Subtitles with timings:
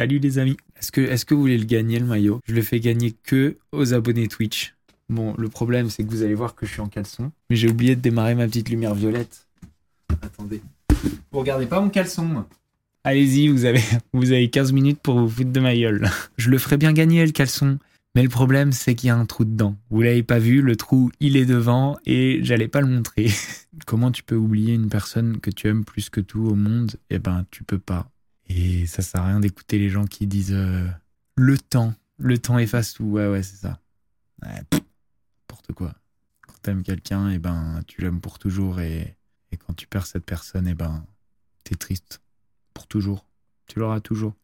[0.00, 0.56] Salut les amis.
[0.78, 2.40] Est-ce que, vous voulez le gagner le maillot?
[2.46, 4.74] Je le fais gagner que aux abonnés Twitch.
[5.10, 7.32] Bon, le problème c'est que vous allez voir que je suis en caleçon.
[7.50, 9.46] Mais j'ai oublié de démarrer ma petite lumière violette.
[10.22, 10.62] Attendez.
[11.30, 12.46] Vous regardez pas mon caleçon
[13.04, 13.82] Allez-y, vous avez,
[14.14, 16.08] vous avez 15 minutes pour vous foutre de ma gueule.
[16.38, 17.78] Je le ferai bien gagner le caleçon.
[18.14, 19.76] Mais le problème, c'est qu'il y a un trou dedans.
[19.90, 23.28] Vous l'avez pas vu, le trou, il est devant et j'allais pas le montrer.
[23.86, 26.92] Comment tu peux oublier une personne que tu aimes plus que tout au monde?
[27.10, 28.08] Eh ben, tu peux pas.
[28.52, 30.88] Et ça sert à rien d'écouter les gens qui disent euh,
[31.36, 33.04] le temps, le temps efface tout.
[33.04, 33.78] Ouais, ouais, c'est ça.
[34.42, 35.94] Ouais, n'importe quoi.
[36.42, 38.80] Quand t'aimes quelqu'un, et eh ben, tu l'aimes pour toujours.
[38.80, 39.16] Et,
[39.52, 41.04] et, quand tu perds cette personne, et eh ben,
[41.62, 42.20] t'es triste.
[42.74, 43.24] Pour toujours.
[43.68, 44.34] Tu l'auras toujours.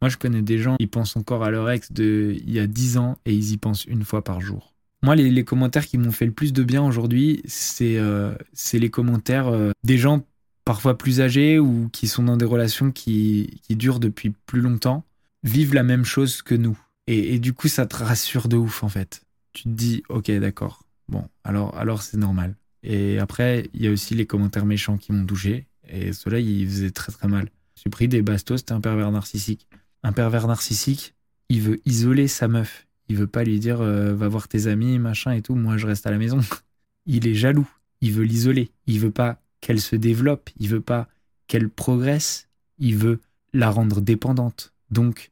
[0.00, 2.66] Moi, je connais des gens, ils pensent encore à leur ex de il y a
[2.66, 4.74] 10 ans et ils y pensent une fois par jour.
[5.04, 8.34] Moi, les, commentaires qui m'ont fait le plus de bien aujourd'hui, c'est euh,
[8.72, 10.26] les commentaires euh, des gens
[10.64, 15.04] parfois plus âgés ou qui sont dans des relations qui, qui durent depuis plus longtemps,
[15.42, 16.78] vivent la même chose que nous.
[17.08, 19.22] Et, du coup, ça te rassure de ouf, en fait.
[19.52, 20.84] Tu te dis, ok, d'accord.
[21.08, 22.54] Bon, alors, alors c'est normal.
[22.82, 25.66] Et après, il y a aussi les commentaires méchants qui m'ont touché.
[25.88, 27.48] Et cela, il faisait très très mal.
[27.74, 29.66] J'ai pris des bastos, c'était un pervers narcissique.
[30.04, 31.14] Un pervers narcissique,
[31.48, 32.86] il veut isoler sa meuf.
[33.08, 35.54] Il veut pas lui dire, euh, va voir tes amis, machin et tout.
[35.54, 36.40] Moi, je reste à la maison.
[37.06, 37.68] Il est jaloux.
[38.00, 38.70] Il veut l'isoler.
[38.86, 41.08] Il veut pas qu'elle se développe, il veut pas
[41.46, 43.20] qu'elle progresse, il veut
[43.54, 44.74] la rendre dépendante.
[44.90, 45.30] Donc,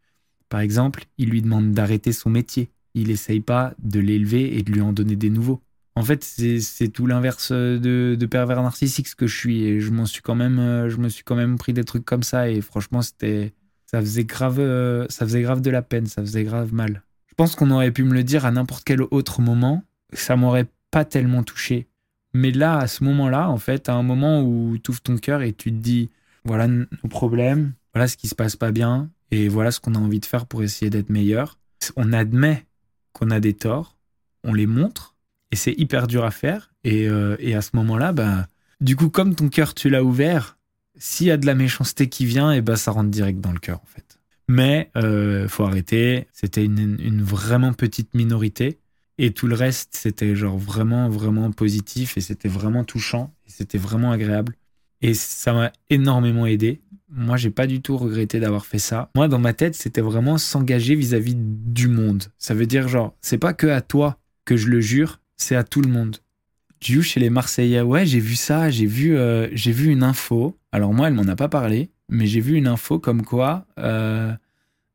[0.49, 2.71] par exemple, il lui demande d'arrêter son métier.
[2.95, 5.61] Il n'essaye pas de l'élever et de lui en donner des nouveaux.
[5.97, 9.65] En fait, c'est tout l'inverse de, pervers narcissique ce que je suis.
[9.65, 12.05] Et je m'en suis quand même, euh, je me suis quand même pris des trucs
[12.05, 12.49] comme ça.
[12.49, 13.53] Et franchement, c'était,
[13.87, 17.03] ça faisait grave, euh, ça faisait grave de la peine, ça faisait grave mal.
[17.27, 19.85] Je pense qu'on aurait pu me le dire à n'importe quel autre moment.
[20.13, 21.87] Ça m'aurait pas tellement touché.
[22.33, 25.43] Mais là, à ce moment-là, en fait, à un moment où tu ouvres ton cœur
[25.43, 26.11] et tu te dis,
[26.45, 29.99] voilà nos problèmes, voilà ce qui se passe pas bien, et voilà ce qu'on a
[29.99, 31.59] envie de faire pour essayer d'être meilleur.
[31.97, 32.67] On admet
[33.13, 33.97] qu'on a des torts,
[34.45, 35.17] on les montre,
[35.51, 36.73] et c'est hyper dur à faire.
[36.85, 38.47] Et, euh, à ce moment-là, bah,
[38.81, 40.57] du coup, comme ton cœur, tu l'as ouvert,
[40.97, 43.59] s'il y a de la méchanceté qui vient, et bah, ça rentre direct dans le
[43.59, 44.19] cœur, en fait.
[44.49, 46.27] Mais euh, faut arrêter.
[46.33, 48.80] C'était une vraiment petite minorité.
[49.23, 53.77] Et tout le reste, c'était genre vraiment, vraiment positif et c'était vraiment touchant et c'était
[53.77, 54.55] vraiment agréable.
[55.03, 56.81] Et ça m'a énormément aidé.
[57.11, 59.11] Moi, j'ai pas du tout regretté d'avoir fait ça.
[59.15, 62.25] Moi, dans ma tête, c'était vraiment s'engager vis-à-vis du monde.
[62.39, 64.17] Ça veut dire, genre, c'est pas que à toi
[64.47, 66.17] que je le jure, c'est à tout le monde.
[66.81, 70.57] Du chez les Marseillais, ouais, j'ai vu ça, j'ai vu, euh, j'ai vu une info.
[70.73, 74.33] Alors moi, elle m'en a pas parlé, mais j'ai vu une info comme quoi euh,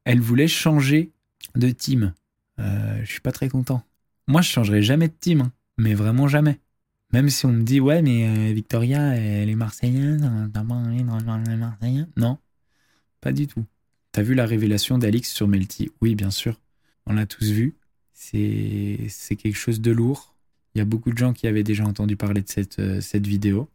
[0.03, 1.11] elle voulait changer
[1.53, 2.15] de team.
[2.57, 3.83] Euh, je suis pas très content.
[4.27, 5.51] Moi, je changerai jamais de team, hein.
[5.77, 6.59] mais vraiment jamais.
[7.13, 11.03] Même si on me dit, ouais, mais euh, Victoria, elle est marseillaise, t'as pas envie
[11.03, 12.39] de les Marseillais Non,
[13.21, 13.65] pas du tout.
[14.11, 15.91] T'as vu la révélation d'Alix sur Melty?
[16.01, 16.59] Oui, bien sûr.
[17.05, 17.75] On l'a tous vu.
[18.13, 20.35] C'est quelque chose de lourd.
[20.73, 23.27] Il y a beaucoup de gens qui avaient déjà entendu parler de cette, euh, cette
[23.27, 23.69] vidéo.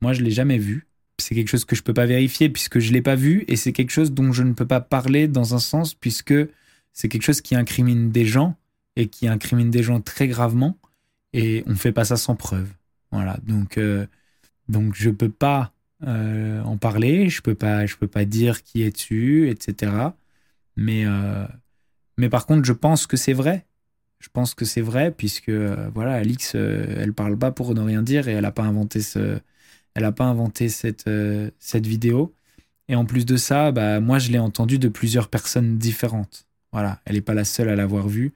[0.00, 0.86] Moi, je l'ai jamais vue.
[1.18, 3.72] C'est quelque chose que je peux pas vérifier puisque je l'ai pas vu et c'est
[3.72, 6.34] quelque chose dont je ne peux pas parler dans un sens puisque
[6.92, 8.56] c'est quelque chose qui incrimine des gens
[8.96, 10.78] et qui incrimine des gens très gravement
[11.32, 12.68] et on fait pas ça sans preuve.
[13.10, 14.06] Voilà, donc, euh,
[14.68, 15.72] donc je peux pas
[16.04, 19.92] euh, en parler, je peux, pas, je peux pas dire qui est dessus, etc.
[20.76, 21.46] Mais, euh,
[22.18, 23.66] mais par contre, je pense que c'est vrai.
[24.20, 28.28] Je pense que c'est vrai, puisque voilà, Alix, elle parle pas pour ne rien dire
[28.28, 29.40] et elle n'a pas inventé, ce,
[29.94, 31.10] elle a pas inventé cette,
[31.58, 32.32] cette vidéo.
[32.88, 36.46] Et en plus de ça, bah, moi, je l'ai entendue de plusieurs personnes différentes.
[36.72, 38.32] Voilà, elle n'est pas la seule à l'avoir vue.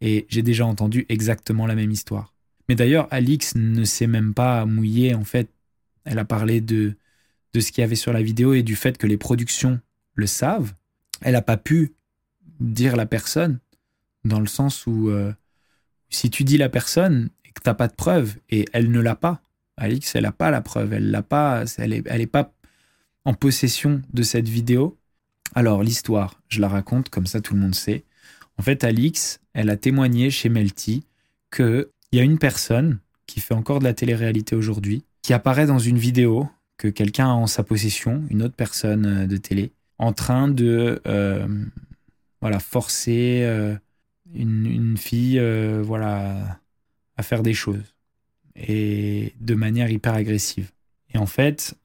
[0.00, 2.34] Et j'ai déjà entendu exactement la même histoire.
[2.68, 5.50] Mais d'ailleurs, Alix ne s'est même pas mouillée, en fait.
[6.04, 6.96] Elle a parlé de,
[7.52, 9.80] de ce qu'il y avait sur la vidéo et du fait que les productions
[10.14, 10.74] le savent.
[11.20, 11.94] Elle n'a pas pu
[12.60, 13.58] dire la personne,
[14.24, 15.32] dans le sens où euh,
[16.08, 19.00] si tu dis la personne et que tu n'as pas de preuve, et elle ne
[19.00, 19.42] l'a pas,
[19.76, 22.52] Alix, elle n'a pas la preuve, elle l'a pas, elle est, elle est pas,
[23.24, 24.98] en possession de cette vidéo.
[25.54, 28.04] Alors l'histoire, je la raconte comme ça tout le monde sait.
[28.60, 31.06] En fait, Alix, elle a témoigné chez Melty
[31.50, 35.78] qu'il y a une personne qui fait encore de la télé-réalité aujourd'hui, qui apparaît dans
[35.78, 36.46] une vidéo
[36.76, 41.00] que quelqu'un a en sa possession, une autre personne euh, de télé, en train de
[41.06, 41.48] euh,
[42.42, 43.74] voilà, forcer euh,
[44.34, 45.40] une, fille
[45.80, 46.60] voilà,
[47.16, 47.94] à faire des choses
[48.56, 50.70] et de manière hyper agressive.
[51.14, 51.78] Et en fait,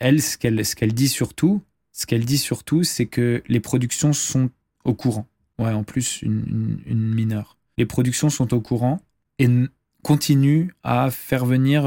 [0.00, 1.62] elle, ce qu'elle dit surtout,
[1.92, 4.50] ce qu'elle dit surtout, c'est que les productions sont
[4.82, 5.28] au courant.
[5.58, 7.56] Ouais, en plus, une, mineure.
[7.76, 9.00] Les productions sont au courant
[9.38, 9.48] et
[10.02, 11.84] continuent à faire venir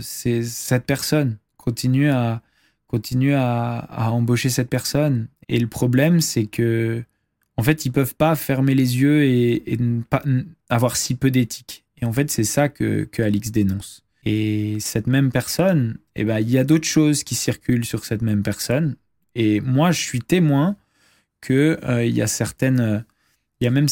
[0.00, 5.28] cette personne continue à, à, embaucher cette personne.
[5.48, 7.02] Et le problème, c'est que,
[7.56, 9.78] en fait, ils peuvent pas fermer les yeux et,
[10.68, 11.84] avoir si peu d'éthique.
[12.00, 14.02] Et en fait, c'est ça que, que Alix dénonce.
[14.24, 18.22] Et cette même personne, eh ben, il y a d'autres choses qui circulent sur cette
[18.22, 18.96] même personne.
[19.34, 20.76] Et moi, je suis témoin
[21.52, 23.04] euh, il y a certaines,
[23.60, 23.86] il y a même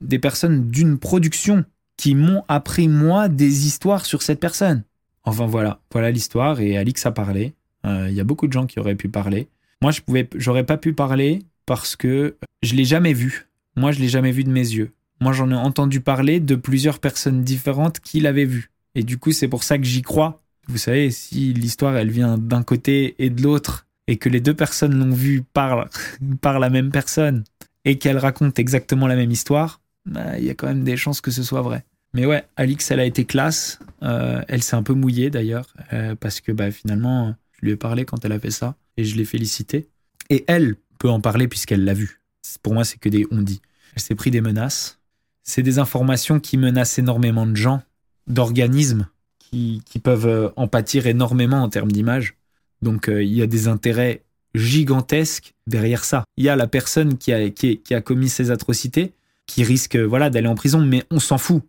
[0.00, 1.64] des personnes d'une production
[1.96, 4.84] qui m'ont appris moi des histoires sur cette personne.
[5.24, 7.54] Enfin voilà, voilà l'histoire et Alix a parlé.
[7.86, 9.48] Euh, il y a beaucoup de gens qui auraient pu parler.
[9.80, 13.48] Moi, je pouvais, j'aurais pas pu parler parce que je l'ai jamais vu.
[13.76, 14.92] Moi, je l'ai jamais vu de mes yeux.
[15.20, 18.70] Moi, j'en ai entendu parler de plusieurs personnes différentes qui l'avaient vu.
[18.94, 20.40] Et du coup, c'est pour ça que j'y crois.
[20.68, 24.54] Vous savez, si l'histoire elle vient d'un côté et de l'autre et que les deux
[24.54, 25.88] personnes l'ont vu par,
[26.40, 27.44] par la même personne
[27.84, 31.20] et qu'elles racontent exactement la même histoire, bah, il y a quand même des chances
[31.20, 31.84] que ce soit vrai.
[32.14, 33.78] Mais ouais, Alix, elle a été classe.
[34.02, 37.76] Euh, elle s'est un peu mouillée d'ailleurs, euh, parce que bah, finalement, je lui ai
[37.76, 39.88] parlé quand elle a fait ça, et je l'ai félicité.
[40.28, 42.20] Et elle peut en parler puisqu'elle l'a vu.
[42.62, 43.62] Pour moi, c'est que des on dit.
[43.94, 45.00] Elle s'est pris des menaces.
[45.42, 47.82] C'est des informations qui menacent énormément de gens,
[48.26, 49.08] d'organismes,
[49.38, 52.36] qui, qui, peuvent euh, en pâtir énormément en termes d'image.
[52.82, 54.22] Donc il y a des intérêts
[54.54, 56.24] gigantesques derrière ça.
[56.36, 59.12] Il y a la personne qui a, qui, a commis ces atrocités,
[59.46, 61.62] qui risque voilà d'aller en prison, mais on s'en fout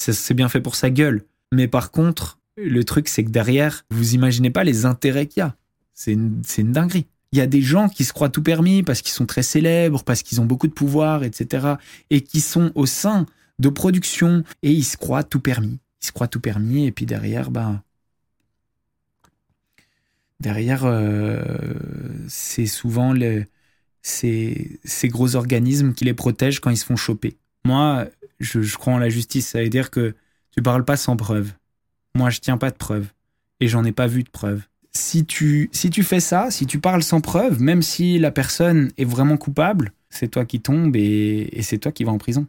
[0.00, 1.22] c'est bien fait pour sa gueule.
[1.52, 5.44] Mais par contre, le truc, c'est que derrière, vous imaginez pas les intérêts qu'il y
[5.44, 5.56] a.
[5.94, 7.06] C'est une, une dinguerie.
[7.32, 10.02] Il y a des gens qui se croient tout permis parce qu'ils sont très célèbres,
[10.02, 11.74] parce qu'ils ont beaucoup de pouvoir, etc.
[12.10, 13.26] Et qui sont au sein
[13.58, 15.78] de production et ils se croient tout permis.
[16.02, 17.82] Ils se croient tout permis et puis derrière, ben,
[20.40, 21.42] derrière, euh,
[22.28, 23.14] c'est souvent
[24.02, 27.36] ces, gros organismes qui les protègent quand ils se font choper.
[27.64, 28.06] Moi,
[28.40, 29.46] je, crois en la justice.
[29.46, 30.14] Ça veut dire que
[30.50, 31.52] tu parles pas sans preuve.
[32.14, 33.06] Moi, je tiens pas de preuve.
[33.60, 34.62] Et j'en ai pas vu de preuve.
[34.92, 38.90] Si tu, si tu fais ça, si tu parles sans preuve, même si la personne
[38.96, 42.46] est vraiment coupable, c'est toi qui tombes et, c'est toi qui vas en prison.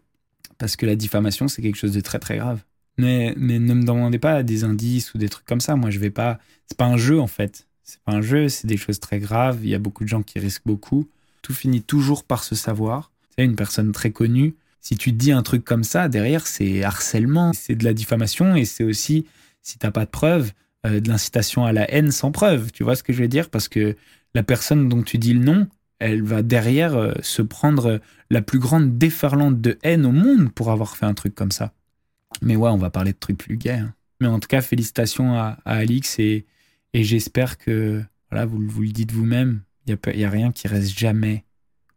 [0.58, 2.64] Parce que la diffamation, c'est quelque chose de très très grave.
[2.98, 5.76] Mais, mais ne me demandez pas des indices ou des trucs comme ça.
[5.76, 6.40] Moi, je vais pas.
[6.68, 7.68] C'est pas un jeu en fait.
[7.92, 9.60] C'est pas un jeu, c'est des choses très graves.
[9.64, 11.08] Il y a beaucoup de gens qui risquent beaucoup.
[11.42, 13.12] Tout finit toujours par se savoir.
[13.36, 17.54] C'est une personne très connue si tu dis un truc comme ça, derrière, c'est harcèlement,
[17.54, 19.26] c'est de la diffamation et c'est aussi,
[19.62, 20.52] si t'as pas de preuves,
[20.88, 22.72] euh, de l'incitation à la haine sans preuve.
[22.72, 23.50] Tu vois ce que je veux dire?
[23.50, 23.96] Parce que
[24.34, 25.68] la personne dont tu dis le nom,
[26.00, 28.02] elle va derrière euh, se prendre
[28.32, 31.74] la plus grande déferlante de haine au monde pour avoir fait un truc comme ça.
[32.42, 33.74] Mais ouais, on va parler de trucs plus gays.
[33.74, 33.94] Hein.
[34.20, 36.46] Mais en tout cas, félicitations à, Alix et,
[36.94, 41.46] et j'espère que, voilà, vous, le dites vous-même, il n'y a rien qui reste jamais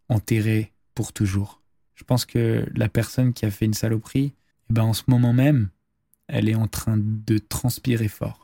[0.08, 1.62] enterré pour toujours.
[1.94, 4.34] Je pense que la personne qui a fait une saloperie,
[4.70, 5.70] eh ben en ce moment même,
[6.28, 8.43] elle est en train de transpirer fort.